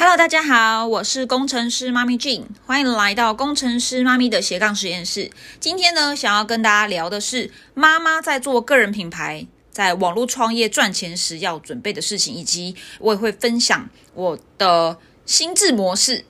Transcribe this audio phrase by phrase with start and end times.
[0.00, 5.30] Hello，大家好，我是工程师妈咪 Jean，欢迎来到工程师妈咪的斜杠实验室。
[5.60, 16.24] 今天呢，想要跟大家聊的是妈妈在做个人品牌、在网络创业赚钱时要准备的事情，以及我也会分享我的心智模式。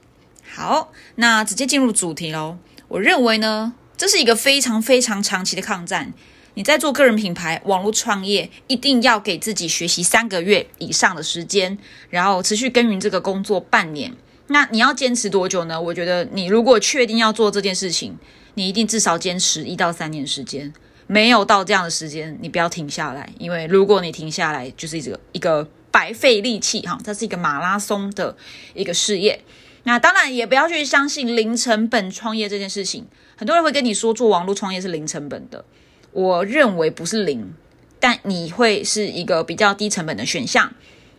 [0.53, 2.59] 好，那直接进入主题喽。
[2.89, 6.13] 我认为呢，这是一个非常非常长期的抗战。
[6.55, 11.79] 你在做个人品牌、网络创业，一定要给自己学习三个月以上的时间，
[12.09, 14.13] 然后持续耕耘这个工作半年。
[14.49, 15.81] 那你要坚持多久呢？
[15.81, 18.19] 我觉得你如果确定要做这件事情，
[18.55, 20.73] 你一定至少坚持一到三年时间。
[21.07, 26.99] 没有到这样的时间，你不要停下来，因为如果你停下来，就是一个一个白费力气哈。
[27.05, 28.37] 这是一个马拉松的
[28.75, 29.43] 一个事业。
[29.85, 33.07] 那当然也不要去相信零成本创业这件事情。
[33.37, 35.65] 很多人会跟你说做网络创业是零成本的。
[36.13, 37.55] 我认为不是零，
[37.99, 40.73] 但你会是一个比较低成本的选项。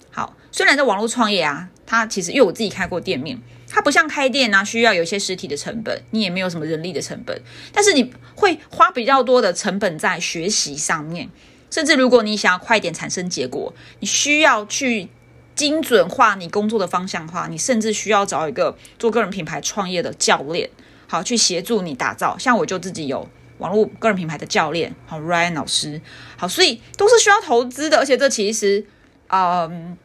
[0.09, 11.29] 好，虽然在网络创业啊，它其实因为我自己开过店面，它不像开店啊，需要有一些实体的成本，你也没有什么人力的成本，但是你会花比较多的成本在学习上面。
[11.69, 15.07] 甚至如果你想要快点产生结果，你需要去
[15.55, 20.69] 精准化你工作的方向的话，你甚至需要找一个做个人品牌创业的教练，
[21.07, 22.37] 好去协助你打造。
[22.37, 23.29] 像我就自己有。
[23.61, 26.01] 网络个人品牌的教练，好，Ryan 老师，
[26.35, 28.83] 好，所以都是需要投资的，而且这其实，
[29.27, 29.95] 嗯，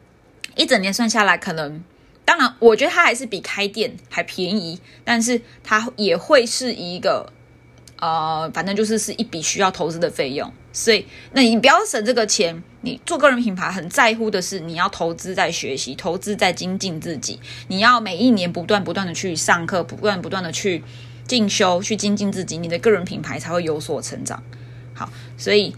[0.55, 1.83] 一整年算下来，可能，
[2.23, 7.33] 当然，我觉得它还是比开店还便宜，但是它也会是一个，
[7.99, 20.83] 呃，反正就是是一笔需要投资的费用，所以，那你不要省这个钱，你做个人品牌很在乎的是你要投资在学习，投资在精进自己，你要每一年不断不断的去上课，不断不断的去。
[21.27, 24.41] 进修去精进自己，你的个人品牌才会有所成长。
[24.93, 25.75] 好，所以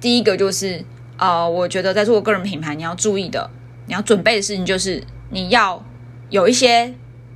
[0.00, 0.84] 第一个就是
[1.18, 3.50] 呃，我觉得在做个人品牌，你要注意的，
[3.86, 5.84] 你要准备的事情就是你要
[6.30, 6.94] 有一些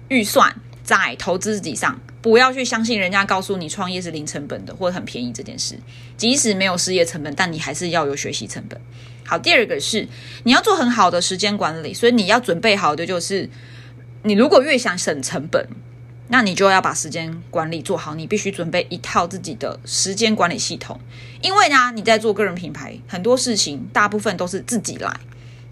[0.08, 5.78] 预算在投资自己上，不要去相信人家告诉你创业是零成本的或者很便宜这件事。
[6.16, 8.80] 即使没有事业成本，但你还是要有学习成本。
[9.26, 10.08] 好，第二个是
[10.44, 13.50] 你要做很好的时间管理，所以你要准备好的就是，
[14.22, 15.68] 你如果越想省成本。
[16.30, 21.00] 那你就要把时间管理做好，你必须准备一套自己的时间管理系统。
[21.40, 25.20] 因为呢，你在做个人品牌，很多事情大部分都是自己来，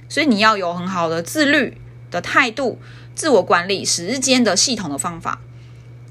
[0.08, 1.76] 所以你要有很好的自律
[2.10, 2.78] 的态度，
[3.14, 5.40] 自我管理时间的系统的方法。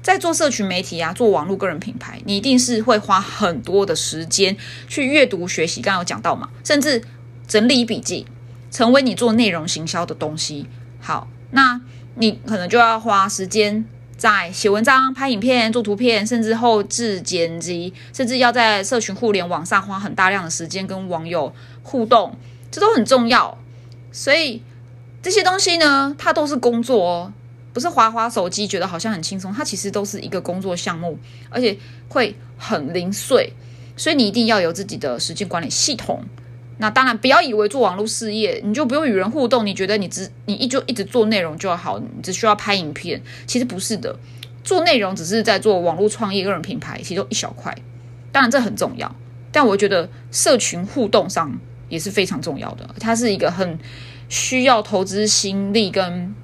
[0.00, 5.82] 在做社群媒体啊，做网络个人品牌，你一定是会花很多的时间去阅读学习。
[5.82, 7.02] 刚刚有讲到嘛，甚至
[7.48, 8.24] 整理笔记，
[8.70, 10.68] 成为你做内容行销的东西。
[11.00, 11.80] 好，那
[12.14, 13.84] 你可能就要花时间。
[14.16, 22.36] 在写文章、拍影片、做图片，甚至后置剪辑，甚至要在社群互联网上花很大量的时间跟网友互动，
[22.70, 23.56] 这都很重要。
[24.10, 24.62] 所以
[25.22, 27.32] 这些东西呢，它都是工作哦，
[27.74, 31.18] 不是滑滑手机觉得好像很轻松，它其实都是一个工作项目，
[31.50, 31.76] 而且
[32.08, 33.52] 会很零碎。
[33.98, 36.22] 所以你一定要有自己的时间管理系统。
[36.78, 44.14] 那当然，不要以为做网络事业你就不用与人互动，你觉得你只你一就一直做内容就好，你只需要拍影片，其实不是的。
[44.62, 47.74] 做内容只是在做网络创业个人品牌，其中一小块。
[48.30, 49.16] 当然这很重要，
[49.50, 52.86] 但我觉得社群互动上也是非常重要的。
[53.00, 53.78] 它是一个很
[54.28, 56.34] 需要投资心力跟，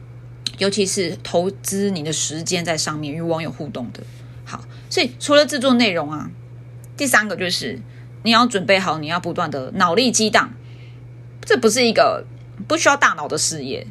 [0.57, 4.03] 尤其是投资你的时间在上面与网友互动的。
[4.47, 6.31] 好，所以除了制作内容啊，
[6.97, 7.79] 第三个就是。
[8.23, 10.53] 你要准备好，你要不断的脑力激荡，
[11.45, 12.25] 这不是一个
[12.69, 13.87] 不需要大脑的事业。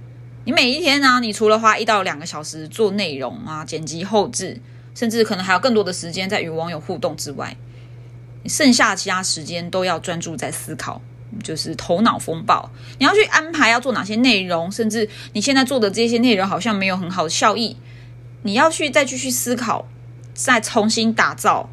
[0.46, 4.60] 你每一天呢，你除了花一到两个小时做内容啊、剪辑后置，
[4.96, 7.56] 甚至可能还有更多的时间在与网友互动之外，
[8.44, 11.02] 你剩下其他时间都要专注在思考，
[11.44, 12.72] 就是头脑风暴。
[12.98, 17.78] 你要去安排要做哪些内容，甚至你现在做的这些内容好像没有很好的效益，
[18.42, 19.88] 你要去再继续思考，
[20.34, 21.70] 再重新打造。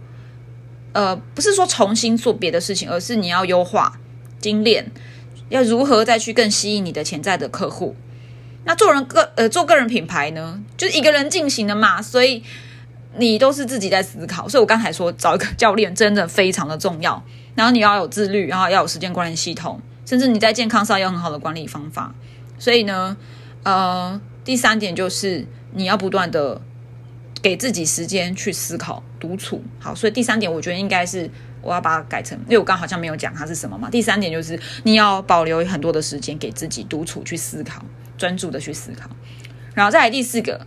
[0.93, 3.99] 呃，不是说重新做别的事情，而是你要优化、
[4.41, 4.91] 精炼，
[5.50, 7.94] 要如何再去更吸引你的潜在的客户。
[8.65, 12.43] 那做人个呃做个人品牌呢，就是一个人进行的嘛，所以
[13.17, 14.49] 你都是自己在思考。
[14.49, 17.23] 所以我刚才说找一个教练真的非常的重要。
[17.55, 22.14] 然后你要有自律，然后要有时间管理系统，甚至你在健康上要很好的管理方法。
[22.58, 23.17] 所以呢，
[23.62, 26.61] 呃，第三点就是你要不断的。
[27.40, 31.31] 给自己时间去思考独处，好，所以第三点我觉得应该是
[31.62, 33.88] 我要把它改成，因为我刚好像没有讲它是什么嘛。
[33.88, 37.85] 第三点就是你要保留很多的时间给自己独处去思考，
[38.17, 39.08] 专注的去思考。
[39.75, 40.67] 然后再来第四个，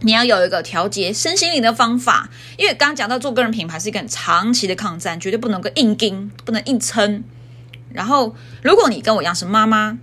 [0.00, 7.22] 你要有一个调节身心灵的方法，因为刚刚讲到做个人品牌是一个很长期的抗战，绝对不能够硬盯，不能硬撑。
[7.92, 9.98] 然后如果你跟我一样是妈妈，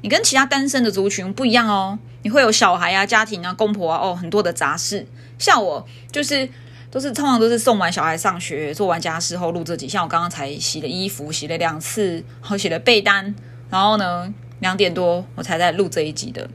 [0.00, 5.06] 你跟其他单身的族群不一样哦，你会有小孩啊、家庭啊、公婆啊，哦，很多的杂事。
[5.38, 6.48] 像我就是
[6.90, 9.88] 都是通常都是送完小孩上学、做完家事后录这集。
[9.88, 13.34] 像我刚刚才洗了衣服，洗了两次，然后洗了被单，
[13.70, 16.48] 然后呢两点多我才在录这一集的。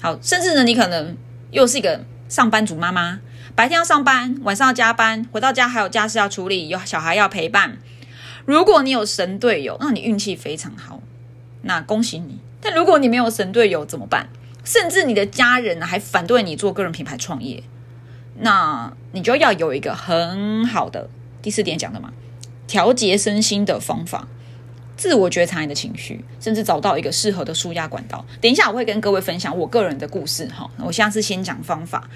[0.00, 1.16] 好，甚至呢你可能
[1.50, 3.20] 又是一个上班族妈妈，
[3.54, 7.78] 白天要上班，晚上要加班，回到家还有家事要处理，有小孩要陪伴。
[8.46, 11.00] 如果你有神队友，那你运气非常好，
[11.62, 12.40] 那恭喜你。
[12.60, 14.28] 但如果你没有神队友怎么办？
[14.64, 17.62] 甚至你的家人还反对你做个人品牌创业，
[18.38, 21.08] 那你就要有一个很好的
[21.40, 22.12] 第四点讲的嘛，
[22.66, 24.28] 调节身心的方法，
[24.96, 28.24] 自我觉察你的情绪，甚至找到一个适合的舒压管道。
[28.40, 30.70] 等一下我会跟各位分享我个人的故事哈。
[30.78, 32.08] 我现在是先讲方法。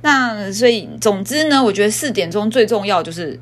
[0.00, 3.38] 那所以总之呢，我觉得四点中最重要就是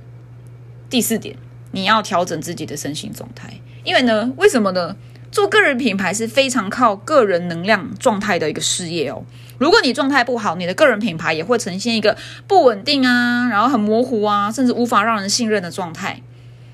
[0.91, 1.37] 第四点，
[1.71, 3.53] 你要调整自己的身心状态。
[3.85, 4.97] 因为呢，为什么呢？
[5.33, 9.25] 做个人品牌是非常靠个人能量状态的一个事业哦。
[9.59, 16.21] 如果你状态不好，你的个人品牌也会呈现一个不稳定啊，然后很模糊啊，甚至无法让人信任的状态，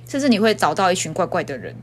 [0.08, 1.76] 甚至你会找到一群怪怪的人。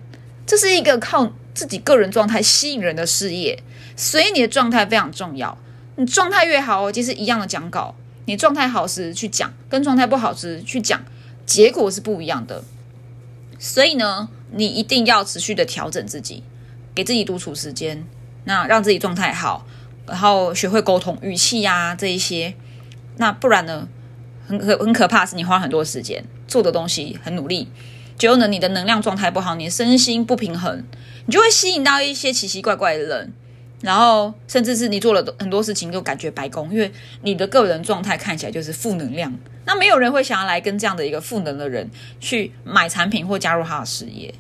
[0.46, 3.64] 这是一个靠自己个人状态吸引人的事业，
[3.96, 5.58] 所以你的状态非常重要。
[5.96, 7.96] 你状态越好，其实一样的讲稿，
[8.26, 11.02] 你状态好时去讲，跟状态不好时去讲，
[11.46, 12.64] 结果是不一样的。
[13.58, 16.44] 所以呢，你一定要持续的调整自己。
[16.96, 18.04] 给自己独处时间，
[18.46, 19.68] 那让自己状态好，
[20.08, 22.56] 然后学会沟通语气呀这一些，
[23.18, 23.88] 那不然呢，
[24.48, 27.68] 很可很可怕是你花很多时间做的东西很努力，
[28.18, 30.84] 结果呢你的能量状态不好，你身心不平衡，
[31.26, 33.34] 你就会吸引到一些奇奇怪怪的人，
[33.82, 36.90] 然后甚至是你做了很多事情就感觉白工，因为
[37.24, 39.34] 你的个人状态看起来就是负能量，
[39.66, 41.90] 那没有人会想要来跟这样的一个负能的人
[42.22, 44.34] 去买产品或加入他的事业。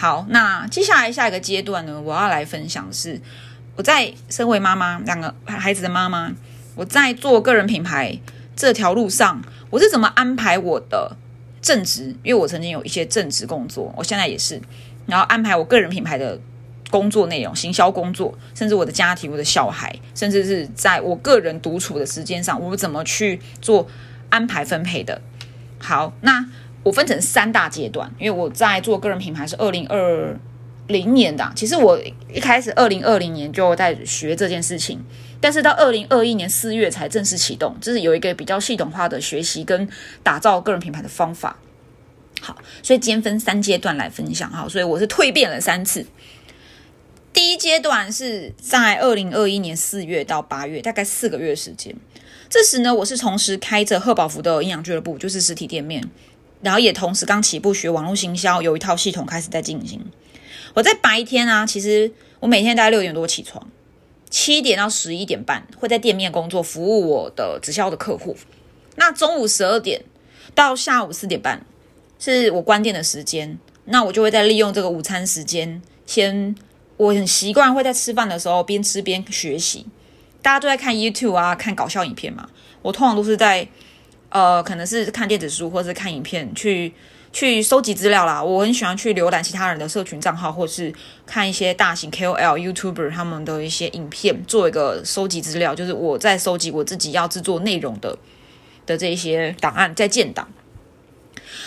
[0.00, 3.20] 好，那接下来下一个阶段呢，我要来分享是
[3.74, 6.32] 我在身为妈妈，两个孩子的妈妈，
[6.76, 8.16] 我在做个人品牌
[8.54, 11.16] 这条路上，我是怎么安排我的
[11.60, 12.14] 正职？
[12.22, 14.62] 因为我曾经有一些正职工作，我现在也是，
[15.06, 16.40] 然后安排我个人品牌的
[16.90, 23.88] 工作内容、行销工作，甚至我的家庭、我的小孩，甚至是在我个人独处的时间上，我怎么去做
[24.30, 25.20] 安排分配的？
[25.80, 26.46] 好，那。
[26.82, 30.38] 我分成三大阶段，因为我在做个人品牌是二零二
[30.86, 32.00] 零年的，其实我
[32.32, 34.98] 一开始二零二零年就在学这件事情，
[35.40, 39.88] 但是到二零二一年四月才正式启动，就是有一个比较系统化的学习跟
[40.22, 41.58] 打造个人品牌的方法。
[42.40, 46.06] 好，所以今天分三阶段来分享哈，所以我是蜕变了三次。
[47.32, 51.94] 第一阶段是在二零二一年四月到八月，大概四个月时间，
[52.48, 56.02] 这时呢，我是同时开着贺宝福的营养俱乐部，就是实体店面。
[56.60, 60.04] 然后也同时刚起步学网络行销，有一套系统开始在进行。
[60.74, 63.68] 我在白天啊，其实我每天大概六点多起床，
[64.28, 68.36] 七点到十一点半会在店面工作，服务我的直销的客户。
[68.96, 70.02] 那中午十二点
[70.54, 71.64] 到下午四点半
[72.18, 76.54] 是我关店的时间，那我就会在利用这个午餐时间，先
[76.96, 79.86] 我很习惯会在吃饭的时候边吃边学习。
[80.42, 82.48] 大家都在看 YouTube 啊，看搞笑影片嘛，
[82.82, 83.68] 我通常都是在。
[84.30, 86.92] 呃，可能是看电子书或者是看影片，去
[87.32, 88.42] 去收集资料啦。
[88.42, 90.92] 我很喜欢去浏览其他人的社群账号，或是
[91.26, 95.74] 看一些大型 KOL、YouTuber 他们的一些影片，做一个收集资料。
[95.74, 98.18] 就是我在收集我自己要制作内容的
[98.84, 100.48] 的这一些档案，在建档。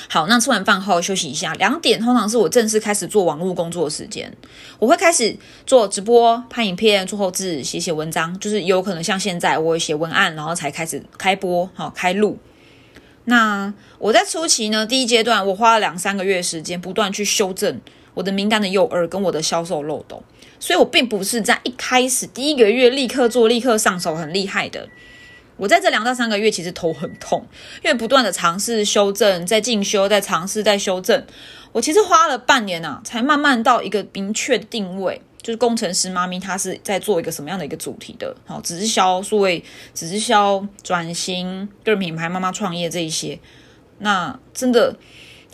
[0.08, 4.32] 好，那吃完饭后休息一下，两点通常是我正式开始做网络工作的时间。
[4.78, 12.38] 我会开始做直播、拍影片、做后置、写写文章，就是有可能像现在我写文案，然后才开始开播，好开录。
[13.26, 17.80] 那我在初期呢，第一阶段我花了两三个月时间，不断去修正
[18.14, 20.24] 我的名单的诱饵跟我的销售漏洞，
[20.60, 24.90] 所以我并不是在一开始第一个月立刻做、立刻上手很厉害的。
[25.58, 27.46] 我在这两到三个月其实头很痛，
[27.84, 31.24] 因为不断的尝试修正，在进修，在尝试，在修正。
[31.72, 35.22] 我其实花了半年啊，才慢慢到一个明确定位。
[35.42, 38.36] 就是工程师妈咪，她是在做一个什么样的一个主题的？
[38.46, 43.40] 好，直销、数位直销、转型、个人品牌、妈妈创业这一些，
[44.00, 44.96] 那真的，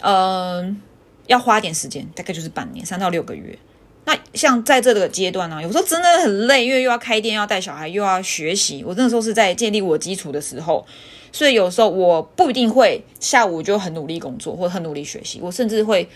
[0.02, 0.82] 嗯，
[1.28, 3.58] 要花点时间，大概就是半年，三到六个月。
[4.04, 8.84] 那像在这个阶段呢，有时候真的很累，因为又要开店，要带小孩，又要学习。
[8.86, 10.86] 我那时候是在建立我基础的时候，
[11.32, 16.08] 所以有时候我不一定会下午就很努力工作，或者很努力学习，我甚至会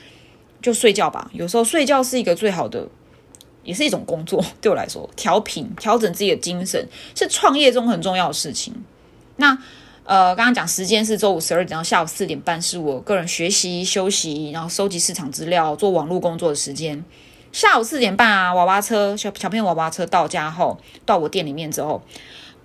[0.62, 1.30] 就睡觉吧。
[1.34, 2.88] 有时候睡觉是一个最好的。
[3.64, 8.74] 也是一种工作， 对我来说，调频、调整自己的精神是创业中很重要的事情。
[9.38, 9.58] 那
[10.04, 17.04] 呃，刚刚讲时间是周五十二点到下午四点半，是我个人学习、休息，然后收集市场资料、做网络工作的时间。
[17.52, 22.02] 下午四点半啊，娃娃车小小朋友娃娃车到家后，到我店里面之后，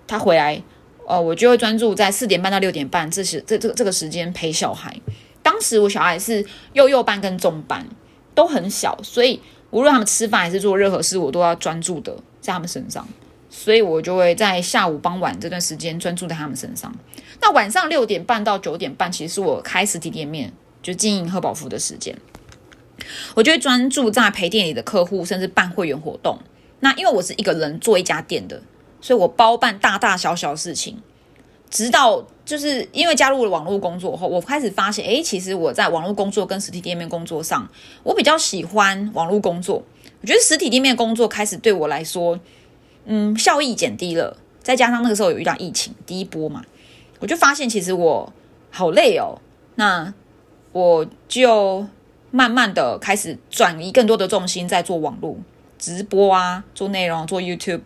[0.07, 0.61] 他回来，
[1.07, 4.99] 呃，我就会专注在四点半到六点半这时这这这个时间陪小孩。
[5.43, 7.87] 当时我小孩是幼幼班跟中班，
[8.33, 9.39] 都很小，所以
[9.71, 13.07] 无论他们吃饭还是做任何事，我都要专注的在他们身上。
[13.49, 16.93] 所以我就会在下午傍晚这段时间专注在他们身上。
[17.41, 22.15] 那晚上六点半到九点半，其实是我开实体店面就经营贺宝福的时间。
[23.35, 26.37] 我就会专注在陪店里的客户，甚至办会员活动。
[26.81, 28.61] 那因为我是一个人做一家店的，
[29.01, 31.01] 所以我包办大大小小事情。
[31.69, 37.67] 直到就是因为加入了网络工作后，我开始发现，哎，其实我在网络工作跟实体店面工作上，
[38.03, 39.83] 我比较喜欢网络工作。
[40.21, 42.39] 我觉得实体店面工作开始对我来说，
[43.05, 44.37] 嗯，效益减低了。
[44.61, 46.63] 再加上那个时候有遇到疫情第一波嘛，
[47.19, 48.33] 我就发现其实我
[48.71, 49.39] 好累哦。
[49.75, 50.13] 那
[50.71, 51.87] 我就。
[52.29, 55.37] 慢慢的开始转移更多的重心，在做网络
[55.79, 57.83] 直播啊，做内容，做 YouTube，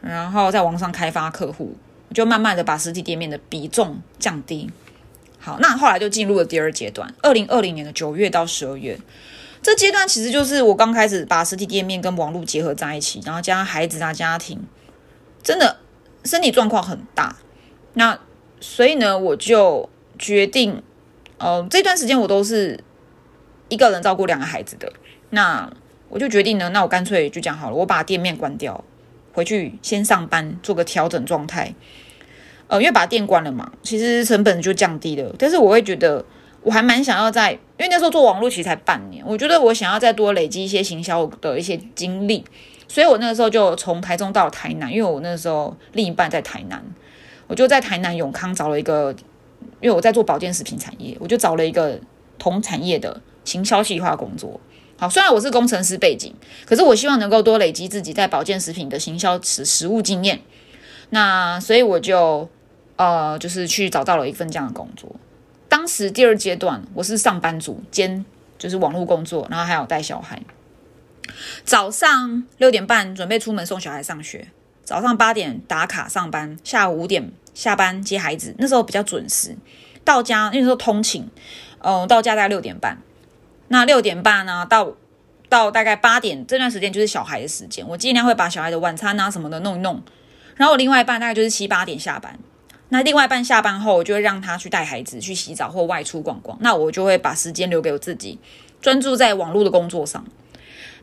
[0.00, 1.76] 然后在网上开发客户，
[2.12, 4.70] 就慢慢的把实体店面的比重降低。
[5.38, 8.98] 好，那后来就进入了第二阶段，二零二零年的九月到十二月，
[9.62, 14.60] 这阶段其实就是我刚开始把实体店面跟网络结合在一起，然后加上孩子啊家庭，
[15.42, 15.78] 真的
[16.24, 17.36] 身体状况很大。
[17.94, 18.18] 那
[18.60, 19.88] 所以呢，我就
[20.18, 20.82] 决定，
[21.38, 22.82] 呃，这段时间我都是。
[23.68, 24.92] 一个人照顾两个孩子的，
[25.30, 25.72] 那
[26.10, 28.84] 我就决定呢，那我干脆就讲好了，我把店面关掉，
[29.32, 31.74] 回去先上班，做个调整状态。
[32.68, 35.34] 呃，因为把店关了嘛，其实成本就降低了。
[35.38, 36.24] 但是我会觉得，
[36.62, 42.44] 我还蛮想要在，因为那时候做网络其实才半年，我觉得我想要再多累积一些行销的一些经历，
[42.88, 46.82] 所以我那个时候就从台中到台南，因为我那时候另一半在台南，
[47.46, 49.14] 我就在台南永康找了一个，
[49.80, 52.00] 因为我在做保健食品产业，我就找了一个
[52.38, 53.20] 同产业的。
[53.44, 54.60] 行销计划工作，
[55.02, 56.32] 好，虽然我是工程师背景，
[56.64, 60.40] 可是我希望能够多累积自己在保健食品的行销实实务经验。
[61.10, 62.48] 那所以我就
[62.94, 65.10] 呃，就是去找到了一份这样的工作。
[65.68, 68.24] 当时第二阶段，我是上班族兼
[68.56, 70.40] 就是网络工作，然后还有带小孩。
[71.64, 74.46] 早上六点半准备出门送小孩上学，
[74.84, 78.54] 早上八点打卡上班，下午五点下班接孩子。
[78.56, 79.56] 那时候比较准时
[80.04, 81.28] 到家，那时候通勤，
[81.80, 83.02] 嗯，到家大概六点半。
[83.72, 84.92] 那六点半呢，到
[85.48, 90.02] 到大概八点这段时间就是小孩的时间，我尽量会把小孩的晚餐啊什么的弄一弄。
[90.56, 92.38] 然后我另外一半大概就是七八点下班，
[92.90, 96.58] 那另外一半下班后，我就会让他去带孩子去洗澡或外出逛逛。
[96.60, 98.38] 那我就会把时间留给我自己，
[98.82, 100.22] 专注在网络的工作上。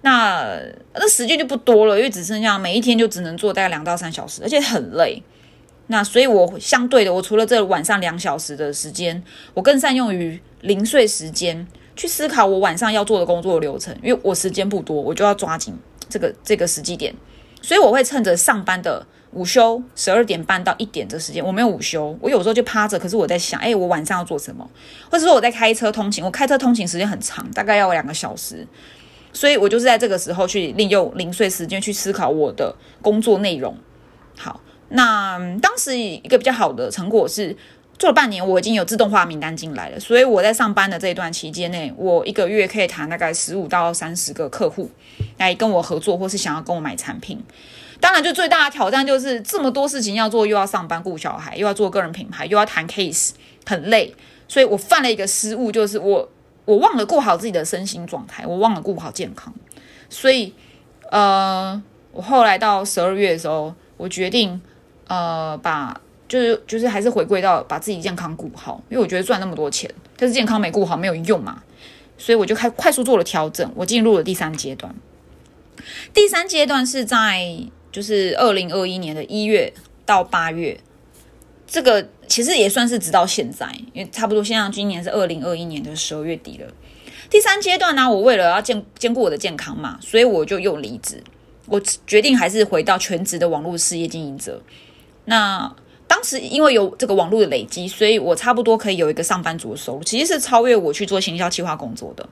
[0.01, 0.59] 那
[0.93, 5.23] 那时间就不多了，因为只剩下每一天就只能做大概两到三小时，而且很累。
[5.87, 9.23] 那所以，我相对的，我除了这晚上两小时的时间，
[9.55, 11.65] 我更善用于零碎时间。
[11.99, 15.77] 去思考我晚上要做的工作流程，因为我时间不多，我就要抓紧
[16.07, 17.13] 这个这个时机点，
[17.61, 24.65] 所以我会趁着上班的午休十二点半到一点这时间，我没有午休，我有时候就趴着，可是我在想，哎，我晚上要做什么？
[25.11, 28.65] 或者说我在开车通勤，我开车通勤时间很长，大概要两个小时，
[29.33, 33.75] 所以我就是在这个时候去利用零碎时间去思考我的工作内容。
[34.37, 37.57] 好，那当时一个比较好的成果是。
[37.99, 44.89] 做了半年，我已经有自动化名单进来了，所以我在上班的这一段期间内，我一个月可以谈大概十五到三十个客户
[45.37, 47.43] 来跟我合作，或是想要跟我买产品。
[47.99, 53.31] 当然，就最大的挑战就是这么多事情要做，又要上班顾小孩，又要做个人品牌，又要谈 case，
[53.65, 54.15] 很累。
[54.47, 56.29] 所以我犯了一个失误，就是我
[56.63, 59.53] 我忘了顾好自己的身心状态，我忘了顾好健康。
[60.09, 60.53] 所以，
[61.11, 64.61] 呃，我后来到十二月的时候，我决定
[65.07, 65.99] 呃把。
[66.29, 71.63] 就是就是还是回归到把自己健康顾好，因为我觉得赚那么多钱，但是健康没顾好没有用嘛，
[72.17, 74.95] 所以我就开快速做了调整，我进入了第三阶段。
[76.13, 77.43] 第三阶段是在
[77.91, 79.73] 就是二零二一年的一月
[80.05, 80.79] 到八月，
[81.65, 86.71] 这个其实也算是直到现在，因为差不多现在今年是二零二一年的十二月底了。
[87.29, 91.23] 第三阶段呢，我为了要兼兼顾我的健康嘛，所以我就又离职，
[91.65, 94.61] 我决定还是回到全职的网络事业经营者。
[95.25, 95.73] 那
[96.09, 102.27] 当时因为有这个网络的累积，所以我差不多可以有一个上班族的收入，其实是超越我去做行销企划工作的。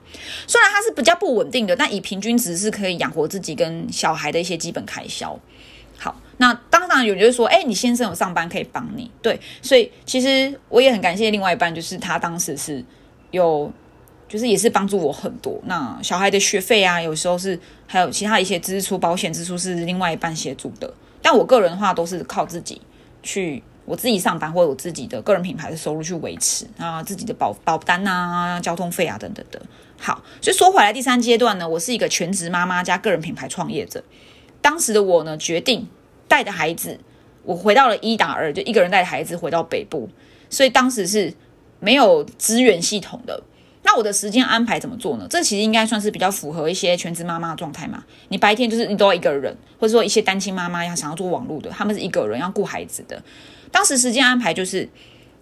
[0.48, 5.38] 虽然它是比较不稳定的，但以平均值是可以养活自己跟小孩的一些基本开销。
[5.96, 12.84] 好，那当然有人就说，哎，你先生有上班可以帮你，对，所以其实我也很感谢另外一半，就是他当时是
[13.30, 13.72] 有，
[14.28, 15.56] 就是也是帮助我很多。
[15.66, 20.92] 那小孩的学费啊，有时候是还有其他一些支出，保险支出是另外一半协助的，
[21.22, 22.82] 但我个人的话都是靠自己。
[23.28, 29.60] 去我自己上班或者我自己的个人品牌的收入去维持啊，自己的保保单啊、交通费啊等等的。
[29.98, 34.02] 好，所以说回来第三阶段呢，我是一个全职妈妈加个人品牌创业者。
[34.62, 35.86] 当时的我呢，决定
[36.26, 36.98] 带着孩子，
[37.42, 40.08] 我回到了一打二，就一个人带着孩子回到北部，
[40.48, 41.34] 所以当时是
[41.80, 43.42] 没有资源系统的。
[43.90, 45.26] 那我的时间安排怎么做呢？
[45.30, 48.04] 这其实应该算是比较符合一些全职妈妈的状态嘛。
[48.28, 53.22] 你白天就是你都要一个人，或者说一些单亲妈妈要想要做网络的，他们是一个人要顾孩子的。
[53.72, 54.86] 当时时间安排就是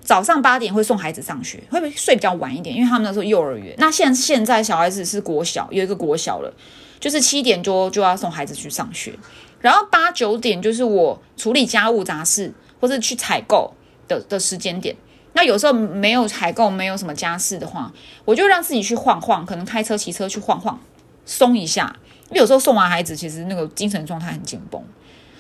[0.01, 2.77] 早上八点会送孩子上学，会不会睡比较晚一点？
[2.77, 3.75] 因为他们那时候幼儿园。
[3.79, 6.55] 那现现在小孩子是国小，有一个国小了，
[7.01, 9.13] 就是七点多就要送孩子去上学，
[9.61, 13.75] 然后八九点就是我处理家务杂事或者去采购
[14.07, 14.95] 的的时间点。
[15.37, 17.93] 那有时候没有采购，没有什么家事的话，
[18.25, 20.81] 我就让自己去晃晃，可能开车、骑车去晃晃，
[21.27, 21.95] 松一下。
[22.31, 24.83] 因为有时候送完孩子，其实那个精神状态很紧绷。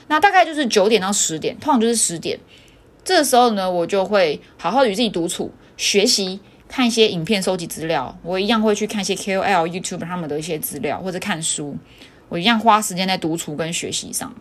[0.08, 2.38] 那大概就是九点到十点，通常就是十点。
[3.02, 6.38] 这时候呢，我就会好好与自己独处，学习
[6.68, 8.16] 看一些影片，收集资料。
[8.22, 11.74] 我一样会去看一些 KOL、YouTube 他们的一些资料，或者看书。
[12.28, 14.34] 我一样花时间在独处跟学习上。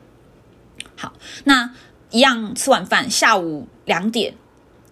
[0.97, 1.13] 好，
[1.45, 1.71] 那
[2.11, 4.33] 一样吃完饭，下午两点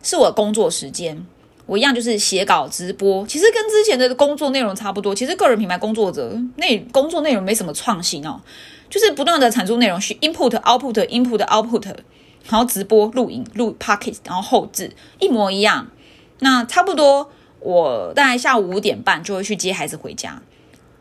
[0.03, 1.25] 是我工作时间。
[1.65, 5.15] 我一样就是写稿、直播，其实跟之前的工作内容差不多。
[5.15, 8.39] 其实个人品牌工作者那工作内容没什么创新哦，
[8.89, 11.95] 就是不断的产出内容，去 input、output、input、output。
[12.49, 15.87] 然后直播、录影、录 pocket，然后后置一模一样。
[16.39, 17.31] 那差不多，
[17.61, 20.41] 我大概下午五点半就会去接孩子回家。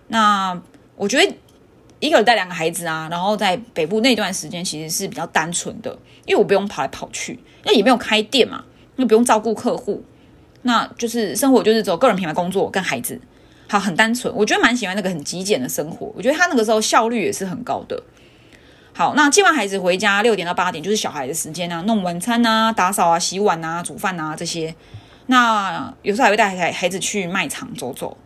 [0.06, 0.56] 那
[0.94, 1.34] 我觉得
[1.98, 5.90] 一个人带两个孩子啊，然后在北部那段时间其实是比较单纯的，
[6.26, 8.64] 因为我不用跑来跑去，那也没有开店嘛，
[8.96, 10.02] 又不用照顾客户，
[10.62, 13.20] 那就是生活就是走个人品牌工作跟孩子，
[13.68, 14.32] 好很单纯。
[14.34, 18.02] 我觉得蛮喜欢那个很极简的生活，我觉得他那个时候效率也是很高的。
[18.94, 24.74] 好，那接完孩子回家，六点到八点就是小孩的时间啊，弄晚餐啊、打扫啊、洗碗啊、煮饭啊这些。
[25.26, 28.16] 那有时候还会带孩孩子去卖场走走。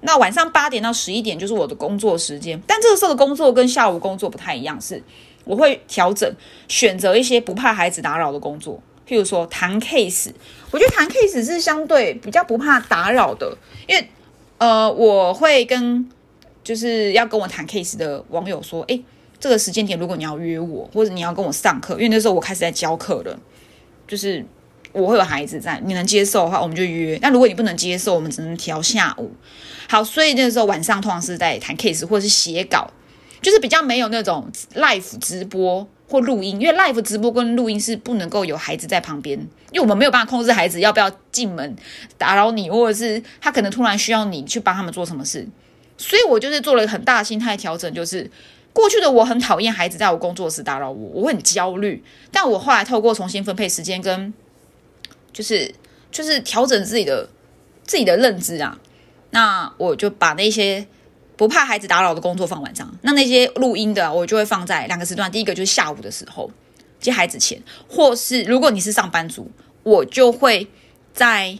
[0.00, 5.02] 那晚上八点到十一点就是我的工作时间，但这个时候的工作跟下午工作不太一样，是
[5.44, 6.32] 我会调整，
[6.68, 10.30] 选择一些不怕孩子打扰的工作，譬如说谈 case。
[10.70, 14.08] 我觉得谈 case 是相对比较不怕打扰的，因为
[14.58, 16.08] 呃，我会跟
[16.64, 19.00] 就是要跟我谈 case 的网友说，哎。
[19.38, 23.38] 这个时间点，如果你要约我，或者你要跟我上课，因为那时候我开始在教课了，
[24.08, 24.42] 就是
[24.92, 27.18] 我会有孩子在，你能接受的话，我们就约。
[27.20, 29.30] 那如果你不能接受，我们只能调下午。
[29.90, 32.90] 好，所以那时候晚上通常是在谈 case 或者是写稿，
[33.42, 39.38] 就是比较没有那种 live 直播或录音，因为 live 直播跟录音是不能够有孩子在旁边，
[39.70, 41.76] 因为我们没有办法控制孩子要不要进门
[42.16, 45.46] 打扰你，或者是他可能突然需要你去帮他们做什么事。
[45.98, 48.30] 所以我就是做了很大的心态调整，就是。
[48.72, 52.04] 过去的我很讨厌孩子在我工作时打扰我，我很焦虑。
[52.30, 54.34] 但我后来透过重新分配时间，跟
[55.32, 55.74] 就是
[56.10, 57.26] 就是调整自己的
[57.86, 58.78] 自己的认知啊，
[59.30, 60.86] 那我就把那些
[61.36, 62.96] 不怕孩子打扰的工作放晚上。
[63.02, 65.30] 那那些录音的，我就会放在两个时段。
[65.30, 66.50] 第一个就是下午的时候
[67.00, 69.50] 接孩子前，或是如果你是上班族，
[69.82, 70.66] 我就会
[71.12, 71.58] 在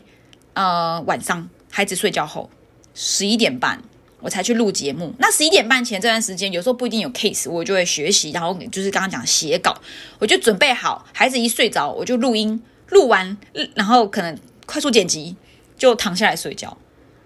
[0.54, 2.50] 呃晚上孩子睡觉后
[2.94, 3.82] 十一点半。
[4.18, 5.14] 我才去录节目。
[5.18, 9.76] 那十一点半前这段时间，有时候不一定有 case，我就会学习，然后就是刚刚讲写稿，
[10.18, 13.36] 我就准备好，孩子一睡着，我就录音，录完，
[13.74, 15.36] 然后可能快速剪辑，
[15.76, 16.76] 就躺下来睡觉。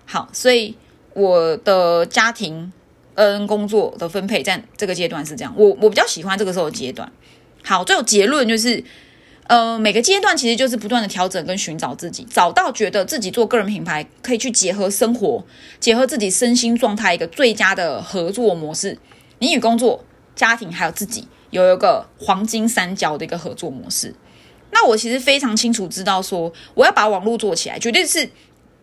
[0.04, 0.76] 好，所以
[1.14, 2.72] 我的家庭
[3.14, 5.54] 跟工作的分配在这个阶段是这样。
[5.56, 7.10] 我我比较喜欢这个时候的阶段。
[7.62, 8.84] 好，最后结论就是。
[9.46, 15.44] 呃，每个阶段其实就是不断的调整跟寻找自己，找到觉得自己做个人品牌可以去结合生活、
[15.80, 18.96] 结合自己身心状态一个最佳的合作模式。
[19.40, 20.04] 你与工作、
[20.36, 24.14] 家庭还有自己有一个黄金三角的一个合作模式。
[24.70, 28.30] 那我其实非常清楚知道说，我要把网络做起来，绝对是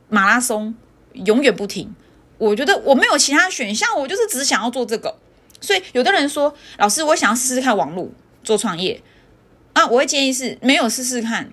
[0.10, 0.76] 马拉松，
[1.13, 1.96] 永远不停。
[2.38, 5.17] 我觉得我没有其他选项，我就是只想要做这个。
[5.60, 8.10] 所以有的人说，老师，我想要试试看网络
[8.43, 9.02] 做创业。
[9.73, 11.50] 啊，我会建议是没有试试看，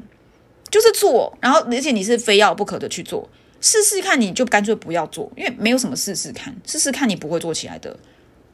[0.70, 3.28] 就是做，然后而且你是非要不可的去做，
[3.60, 7.94] 试试看你就干脆不要做，因为没有什么试试看，试试看你不会做起来的，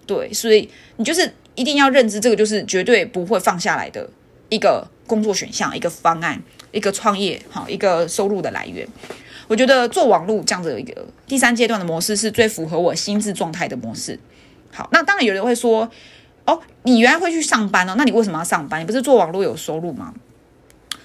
[0.06, 4.10] 对，所以你就是一定要认知这个就是绝对不会放下来的
[4.48, 8.84] 一个工作选项，一个方案，一个创业，好，一个收入的来源。
[9.50, 14.16] 我觉得做网络这样子一个第三阶段的模式是最符合我心智状态的模式。
[14.72, 15.90] 好，那当然有人会说。
[16.46, 17.94] 哦，你原来会去上班哦？
[17.96, 18.80] 那你为什么要上班？
[18.80, 20.12] 你不是做网络有收入吗？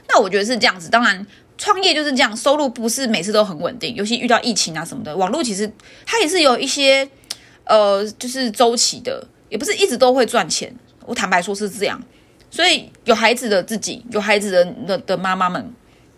[0.08, 0.90] 那我觉得是这样子。
[0.90, 1.28] 当然，
[1.58, 5.16] 创业就是这样，收入不是每次都很稳定，尤其遇到疫情啊什么的。
[5.16, 5.72] 网络其实
[6.06, 7.08] 它也是有一些
[7.66, 10.74] 呃，就是周期的，也不是一直都会赚钱。
[11.06, 12.02] 我坦白说是这样。
[12.50, 15.72] 所以有孩子的自己，有孩子的的的妈妈们，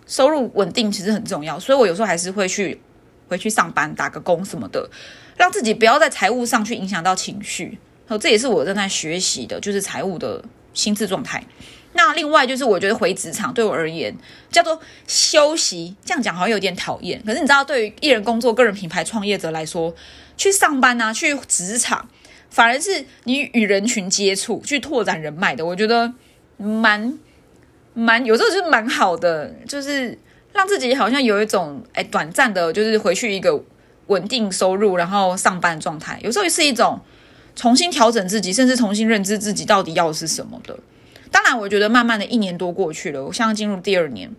[0.08, 1.60] 收入稳定其实很重要。
[1.60, 2.80] 所以我有时候还是会去
[3.28, 4.90] 回去上班，打个工什么的，
[5.36, 7.78] 让自己不要在财务上去影响到情绪。
[8.08, 10.44] 哦，这也是我正在学习的，就是财务的
[10.74, 11.44] 心智状态。
[11.94, 14.16] 那另外就是，我觉得回职场对我而言
[14.52, 17.22] 叫做休息，这样讲好像有点讨厌。
[17.26, 19.94] 可是你知道，对于艺人工作、个人品牌创业者来说，
[20.38, 22.08] 去上班啊，去职场，
[22.50, 25.66] 反而是你与人群接触、去拓展人脉的。
[25.66, 26.14] 我觉得
[26.58, 27.18] 蛮
[28.00, 30.16] 蛮有时候就是蛮好的，就是
[30.54, 33.60] 让自己好像有一种哎短暂的，就是回去一个
[34.06, 36.20] 稳定收入，然后上班状态。
[36.22, 37.00] 有时候是一种
[37.56, 40.78] 重新调整自己，甚至重新认知自己到底要的是什么的。
[41.32, 44.30] 当然，我觉得慢慢的一年多过去了，我现在进入第二年，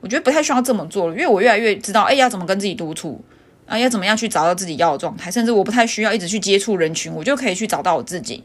[0.00, 3.24] 我觉得不太需要这么做了，因为我越来越知道，哎，要怎么跟自己独处
[3.66, 8.42] 啊，要怎么样去找到自己要的状态，甚至我不太需要一直去接触人群，我就可以去找到我自己。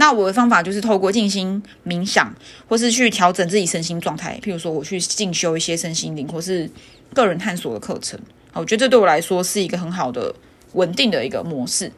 [0.00, 2.34] 那我的方法就是透过静心冥想，
[2.66, 6.68] 或是去调整自己身心状态，譬如说我去进修一些身心灵或是
[7.12, 8.18] 个人探索的课程。
[8.54, 10.34] 我觉得这对我来说是一个很好的
[10.72, 11.92] 稳定的一个模式。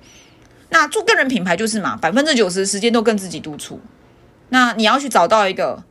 [0.71, 3.79] 那做个人品牌就是嘛，百分之九十时间都跟自己独处。
[4.49, 5.85] 那你要去找到一个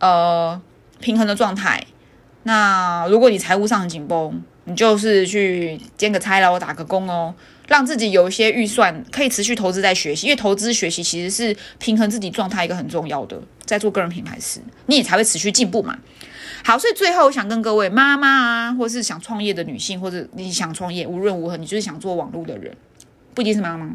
[0.00, 0.60] 呃
[1.00, 1.82] 平衡的状态。
[2.42, 7.34] 那如果你财务上很紧绷，你就是去兼个差喽，打个工哦，
[7.68, 10.26] 让自己有一些预算，可以持续投资在学习。
[10.26, 15.96] 因为投资学习其实是平衡自己状态一个很重要的，在做个人品牌时，你也才会持续进步嘛。
[16.64, 22.74] 好，所以最后我想跟各位妈妈啊，或是想创业的女性，或者你想创业，无论如何，你就是想做网络的人，
[23.34, 23.94] 不一定是妈妈。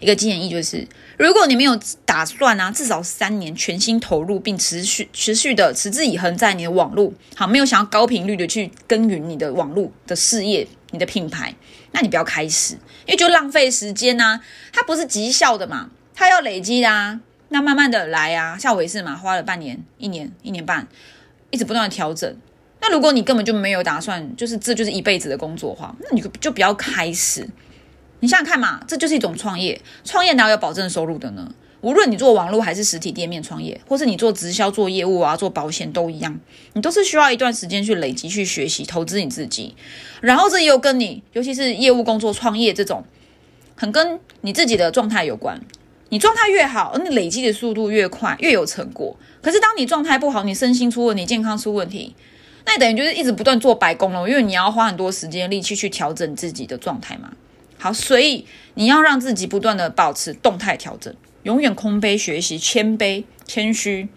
[0.00, 0.86] 一个建议就是，
[1.18, 11.54] 如果你没有打算啊，至少三年全心投入并持续持续的持之以恒在你的网络，好，没有想要高频率的去耕耘你的网络的事业、你的品牌，
[11.92, 12.74] 那你不要开始，
[13.06, 14.40] 因为就浪费时间呐。
[14.72, 17.20] 它不是绩效的嘛，它要累积的啊。
[17.48, 20.86] 那慢慢的来啊，像我也是嘛，花了半年、一年、一年半，
[21.50, 22.36] 一直不断的调整。
[22.80, 27.48] 那如果你根本就没有打算，就是这就是一辈子的工作的话，那你就不要开始。
[28.20, 29.80] 你想想看嘛，这就是一种创业。
[30.04, 31.52] 创业哪有保证收入的呢？
[31.82, 36.36] 无论你做网络还是实体店面创业，或是你做直销、做业务啊、做保险都一样，
[36.72, 39.76] 你都是需要一段时间去累积、去学习、投资你自己。
[40.20, 43.04] 然后这又跟你，尤其是业务工作、创业这种，
[43.76, 45.60] 很跟你自己的状态有关。
[46.08, 49.16] 你状态越好，你累积的速度越快，越有成果。
[49.42, 52.16] 可是当你状态不好，你身心出问题、健康出问题，
[52.64, 57.30] 那你等于就是一直不断做白工了，因为你要花很多时间、力气去调整自己的状态嘛。
[57.78, 64.08] 好，所以你要让自己不断的保持动态调整，永远空杯学习，谦卑谦虚，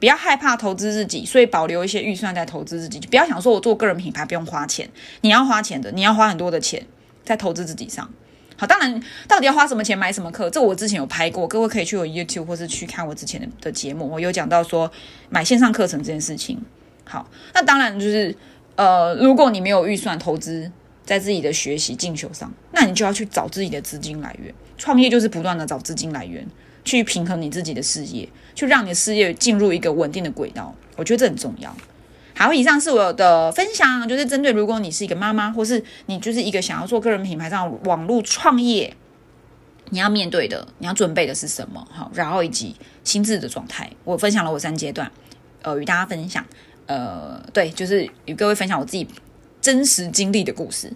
[0.00, 4.88] 不要害怕投资自己，所以保留一些预算在投资自己，就不要想说我做个人品牌不用花钱，
[5.20, 6.86] 你要花钱的，你要花很多的钱
[7.22, 8.10] 在投资自己上。
[8.56, 14.90] 好，当然到底要花什么钱买什么课，这我之前有拍过，各位可以去我 YouTube 或是去看我之前的的节目，我有讲到说
[15.28, 16.58] 买线上课程这件事情。
[17.04, 18.34] 好，那当然就是
[18.74, 20.72] 呃，如果你没有预算投资。
[21.06, 24.54] 在自己的学习进修上，那你就要去找自己的资金来源。
[24.76, 26.46] 创业就是不断的找资金来源，
[26.84, 30.74] 去平衡你自己的事业，去让你的事业进入一个稳定的轨道。
[30.94, 31.74] 我觉得这很重要。
[32.34, 38.94] 好，以上是我的分享，就是针对如果你是一个妈妈，或是你就是一个想要做个人品牌上网络创业，
[39.88, 41.88] 你要面对的，你要准备的是什么？
[41.90, 45.10] 好，然后以及心智的状态，我分享了我三阶段，
[45.62, 46.44] 呃，与大家分享。
[46.84, 49.08] 呃，对，就是与各位分享我自己。
[49.58, 50.92] 真实经历的故事。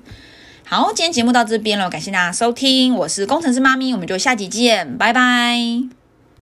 [0.72, 5.99] 好，今天节目到这边了，感谢大家收听，我是工程师妈咪，我们就下集见，拜拜。